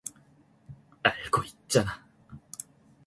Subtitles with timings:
[1.03, 2.03] 알고 있잖아.